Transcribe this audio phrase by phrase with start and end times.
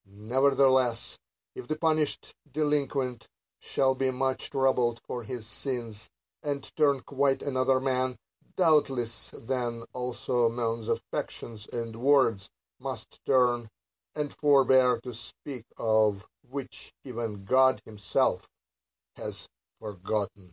[0.30, 1.18] —Nevertheless,
[1.56, 3.28] if the punished delinquent
[3.58, 6.08] shall be much troubled for his sins,
[6.40, 8.16] and turn quite another man,
[8.54, 12.48] doubtless then also men's affections and words
[12.78, 13.68] must turn,
[14.14, 18.48] and forbear to speak of that, which even God himself
[19.16, 19.48] hath
[19.80, 20.52] forgotten.